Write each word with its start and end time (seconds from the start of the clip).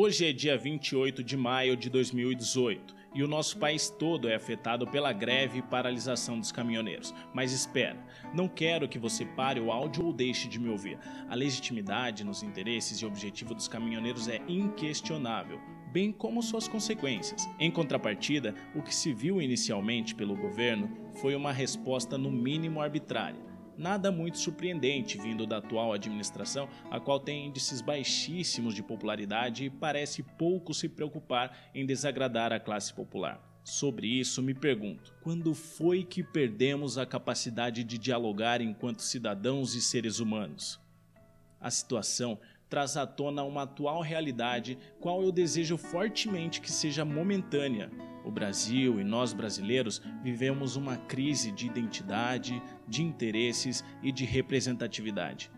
Hoje 0.00 0.26
é 0.26 0.32
dia 0.32 0.56
28 0.56 1.24
de 1.24 1.36
maio 1.36 1.76
de 1.76 1.90
2018 1.90 2.94
e 3.16 3.20
o 3.20 3.26
nosso 3.26 3.58
país 3.58 3.90
todo 3.90 4.28
é 4.28 4.36
afetado 4.36 4.86
pela 4.86 5.12
greve 5.12 5.58
e 5.58 5.62
paralisação 5.62 6.38
dos 6.38 6.52
caminhoneiros. 6.52 7.12
Mas 7.34 7.50
espera, 7.50 7.98
não 8.32 8.46
quero 8.46 8.88
que 8.88 8.96
você 8.96 9.24
pare 9.24 9.58
o 9.58 9.72
áudio 9.72 10.06
ou 10.06 10.12
deixe 10.12 10.46
de 10.46 10.60
me 10.60 10.68
ouvir. 10.68 11.00
A 11.28 11.34
legitimidade 11.34 12.22
nos 12.22 12.44
interesses 12.44 12.98
e 12.98 13.06
objetivo 13.06 13.56
dos 13.56 13.66
caminhoneiros 13.66 14.28
é 14.28 14.40
inquestionável, 14.46 15.60
bem 15.90 16.12
como 16.12 16.44
suas 16.44 16.68
consequências. 16.68 17.48
Em 17.58 17.68
contrapartida, 17.68 18.54
o 18.76 18.82
que 18.82 18.94
se 18.94 19.12
viu 19.12 19.42
inicialmente 19.42 20.14
pelo 20.14 20.36
governo 20.36 20.96
foi 21.14 21.34
uma 21.34 21.50
resposta 21.50 22.16
no 22.16 22.30
mínimo 22.30 22.80
arbitrária 22.80 23.47
nada 23.78 24.10
muito 24.10 24.38
surpreendente 24.38 25.16
vindo 25.16 25.46
da 25.46 25.58
atual 25.58 25.92
administração, 25.92 26.68
a 26.90 26.98
qual 26.98 27.20
tem 27.20 27.46
índices 27.46 27.80
baixíssimos 27.80 28.74
de 28.74 28.82
popularidade 28.82 29.64
e 29.64 29.70
parece 29.70 30.22
pouco 30.22 30.74
se 30.74 30.88
preocupar 30.88 31.70
em 31.74 31.86
desagradar 31.86 32.52
a 32.52 32.58
classe 32.58 32.92
popular. 32.92 33.40
Sobre 33.64 34.06
isso, 34.08 34.42
me 34.42 34.54
pergunto: 34.54 35.14
quando 35.22 35.54
foi 35.54 36.02
que 36.02 36.22
perdemos 36.22 36.98
a 36.98 37.06
capacidade 37.06 37.84
de 37.84 37.98
dialogar 37.98 38.60
enquanto 38.60 39.02
cidadãos 39.02 39.74
e 39.74 39.80
seres 39.80 40.18
humanos? 40.18 40.80
A 41.60 41.70
situação 41.70 42.38
traz 42.68 42.96
à 42.96 43.06
tona 43.06 43.42
uma 43.42 43.62
atual 43.62 44.00
realidade, 44.02 44.78
qual 45.00 45.22
eu 45.22 45.32
desejo 45.32 45.76
fortemente 45.76 46.60
que 46.60 46.70
seja 46.70 47.04
momentânea. 47.04 47.90
O 48.24 48.30
Brasil 48.30 49.00
e 49.00 49.04
nós 49.04 49.32
brasileiros 49.32 50.02
vivemos 50.22 50.76
uma 50.76 50.96
crise 50.96 51.50
de 51.50 51.66
identidade, 51.66 52.62
de 52.86 53.02
interesses 53.02 53.82
e 54.02 54.12
de 54.12 54.24
representatividade. 54.24 55.50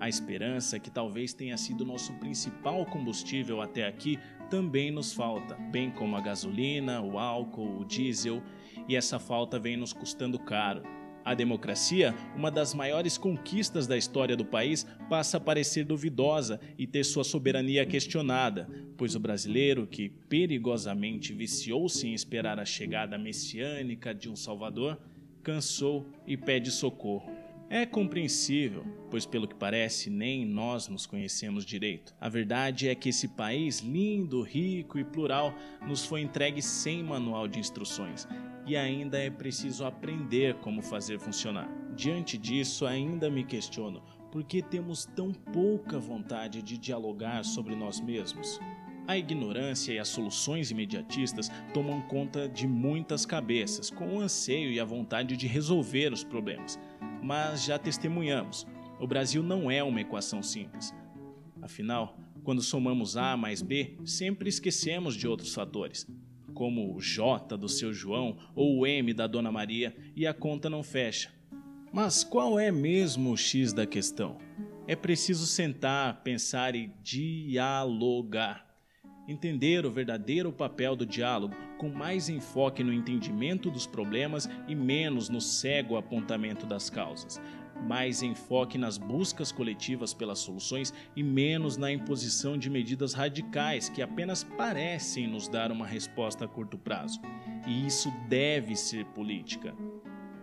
A 0.00 0.08
esperança, 0.08 0.78
que 0.78 0.90
talvez 0.90 1.34
tenha 1.34 1.56
sido 1.56 1.84
nosso 1.84 2.12
principal 2.14 2.86
combustível 2.86 3.60
até 3.60 3.86
aqui, 3.86 4.18
também 4.48 4.90
nos 4.90 5.12
falta, 5.12 5.54
bem 5.54 5.90
como 5.90 6.16
a 6.16 6.20
gasolina, 6.20 7.00
o 7.00 7.18
álcool, 7.18 7.80
o 7.80 7.84
diesel, 7.84 8.42
e 8.88 8.96
essa 8.96 9.18
falta 9.18 9.58
vem 9.58 9.76
nos 9.76 9.92
custando 9.92 10.38
caro. 10.38 10.82
A 11.28 11.34
democracia, 11.34 12.14
uma 12.34 12.50
das 12.50 12.72
maiores 12.72 13.18
conquistas 13.18 13.86
da 13.86 13.98
história 13.98 14.34
do 14.34 14.46
país, 14.46 14.86
passa 15.10 15.36
a 15.36 15.40
parecer 15.40 15.84
duvidosa 15.84 16.58
e 16.78 16.86
ter 16.86 17.04
sua 17.04 17.22
soberania 17.22 17.84
questionada, 17.84 18.66
pois 18.96 19.14
o 19.14 19.20
brasileiro, 19.20 19.86
que 19.86 20.08
perigosamente 20.08 21.34
viciou-se 21.34 22.08
em 22.08 22.14
esperar 22.14 22.58
a 22.58 22.64
chegada 22.64 23.18
messiânica 23.18 24.14
de 24.14 24.30
um 24.30 24.34
Salvador, 24.34 24.98
cansou 25.42 26.06
e 26.26 26.34
pede 26.34 26.70
socorro. 26.70 27.30
É 27.68 27.84
compreensível, 27.84 28.82
pois 29.10 29.26
pelo 29.26 29.46
que 29.46 29.54
parece 29.54 30.08
nem 30.08 30.46
nós 30.46 30.88
nos 30.88 31.04
conhecemos 31.04 31.66
direito. 31.66 32.14
A 32.18 32.30
verdade 32.30 32.88
é 32.88 32.94
que 32.94 33.10
esse 33.10 33.28
país 33.28 33.80
lindo, 33.80 34.40
rico 34.40 34.98
e 34.98 35.04
plural 35.04 35.54
nos 35.86 36.06
foi 36.06 36.22
entregue 36.22 36.62
sem 36.62 37.02
manual 37.02 37.46
de 37.46 37.58
instruções 37.58 38.26
e 38.68 38.76
ainda 38.76 39.18
é 39.18 39.30
preciso 39.30 39.84
aprender 39.84 40.54
como 40.56 40.82
fazer 40.82 41.18
funcionar. 41.18 41.68
Diante 41.96 42.38
disso, 42.38 42.86
ainda 42.86 43.28
me 43.30 43.44
questiono 43.44 44.02
por 44.30 44.44
que 44.44 44.62
temos 44.62 45.06
tão 45.06 45.32
pouca 45.32 45.98
vontade 45.98 46.62
de 46.62 46.76
dialogar 46.76 47.44
sobre 47.44 47.74
nós 47.74 48.00
mesmos. 48.00 48.60
A 49.06 49.16
ignorância 49.16 49.92
e 49.92 49.98
as 49.98 50.08
soluções 50.08 50.70
imediatistas 50.70 51.50
tomam 51.72 52.02
conta 52.02 52.46
de 52.46 52.68
muitas 52.68 53.24
cabeças, 53.24 53.90
com 53.90 54.16
o 54.16 54.20
anseio 54.20 54.70
e 54.70 54.78
a 54.78 54.84
vontade 54.84 55.34
de 55.34 55.46
resolver 55.46 56.12
os 56.12 56.22
problemas 56.22 56.78
mas 57.22 57.64
já 57.64 57.78
testemunhamos, 57.78 58.66
o 59.00 59.06
Brasil 59.06 59.42
não 59.42 59.70
é 59.70 59.82
uma 59.82 60.00
equação 60.00 60.42
simples. 60.42 60.94
Afinal, 61.60 62.18
quando 62.42 62.62
somamos 62.62 63.16
A 63.16 63.36
mais 63.36 63.60
B, 63.60 63.98
sempre 64.04 64.48
esquecemos 64.48 65.14
de 65.14 65.26
outros 65.26 65.54
fatores, 65.54 66.06
como 66.54 66.94
o 66.94 67.00
J 67.00 67.56
do 67.56 67.68
seu 67.68 67.92
João 67.92 68.36
ou 68.54 68.78
o 68.78 68.86
M 68.86 69.12
da 69.12 69.26
Dona 69.26 69.52
Maria, 69.52 69.94
e 70.16 70.26
a 70.26 70.34
conta 70.34 70.68
não 70.68 70.82
fecha. 70.82 71.30
Mas 71.92 72.22
qual 72.22 72.58
é 72.58 72.70
mesmo 72.70 73.32
o 73.32 73.36
X 73.36 73.72
da 73.72 73.86
questão? 73.86 74.38
É 74.86 74.96
preciso 74.96 75.46
sentar, 75.46 76.22
pensar 76.22 76.74
e 76.74 76.90
dialogar. 77.02 78.66
Entender 79.26 79.84
o 79.84 79.90
verdadeiro 79.90 80.50
papel 80.50 80.96
do 80.96 81.04
diálogo, 81.04 81.54
com 81.76 81.90
mais 81.90 82.30
enfoque 82.30 82.82
no 82.82 82.92
entendimento 82.92 83.70
dos 83.70 83.86
problemas 83.86 84.48
e 84.66 84.74
menos 84.74 85.28
no 85.28 85.40
cego 85.40 85.96
apontamento 85.96 86.64
das 86.64 86.88
causas. 86.88 87.38
Mais 87.86 88.22
enfoque 88.22 88.76
nas 88.76 88.98
buscas 88.98 89.52
coletivas 89.52 90.12
pelas 90.12 90.38
soluções 90.40 90.92
e 91.14 91.22
menos 91.22 91.76
na 91.76 91.92
imposição 91.92 92.58
de 92.58 92.68
medidas 92.68 93.14
radicais 93.14 93.88
que 93.88 94.02
apenas 94.02 94.42
parecem 94.42 95.26
nos 95.26 95.48
dar 95.48 95.70
uma 95.70 95.86
resposta 95.86 96.44
a 96.44 96.48
curto 96.48 96.76
prazo. 96.76 97.20
E 97.66 97.86
isso 97.86 98.10
deve 98.28 98.76
ser 98.76 99.04
política. 99.06 99.74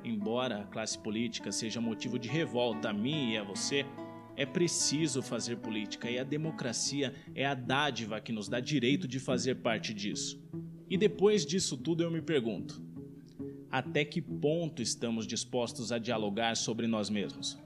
Embora 0.03 0.61
a 0.61 0.65
classe 0.65 0.97
política 0.97 1.51
seja 1.51 1.81
motivo 1.81 2.19
de 2.19 2.29
revolta 2.29 2.89
a 2.89 2.93
mim 2.93 3.31
e 3.31 3.37
a 3.37 3.43
você, 3.43 3.85
é 4.35 4.45
preciso 4.45 5.21
fazer 5.21 5.57
política 5.57 6.09
e 6.11 6.19
a 6.19 6.23
democracia 6.23 7.13
é 7.33 7.45
a 7.45 7.53
dádiva 7.53 8.19
que 8.19 8.33
nos 8.33 8.47
dá 8.49 8.59
direito 8.59 9.07
de 9.07 9.19
fazer 9.19 9.55
parte 9.55 9.93
disso. 9.93 10.39
E 10.89 10.97
depois 10.97 11.45
disso 11.45 11.77
tudo 11.77 12.03
eu 12.03 12.11
me 12.11 12.21
pergunto: 12.21 12.81
até 13.77 14.05
que 14.05 14.21
ponto 14.21 14.81
estamos 14.81 15.27
dispostos 15.27 15.91
a 15.91 15.99
dialogar 15.99 16.55
sobre 16.55 16.87
nós 16.87 17.09
mesmos, 17.09 17.57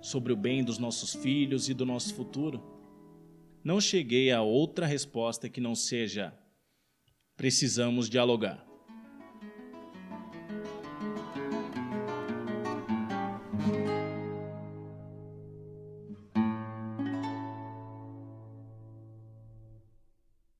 sobre 0.00 0.32
o 0.32 0.36
bem 0.36 0.64
dos 0.64 0.78
nossos 0.78 1.12
filhos 1.14 1.68
e 1.68 1.74
do 1.74 1.84
nosso 1.84 2.14
futuro? 2.14 2.62
Não 3.62 3.78
cheguei 3.78 4.32
a 4.32 4.40
outra 4.40 4.86
resposta 4.86 5.50
que 5.50 5.60
não 5.60 5.74
seja: 5.74 6.32
precisamos 7.36 8.08
dialogar. 8.08 8.66